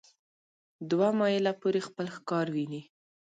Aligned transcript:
دوه 0.89 1.09
مایله 1.19 1.53
پورې 1.61 1.79
خپل 1.87 2.05
ښکار 2.15 2.47
ویني. 2.55 2.81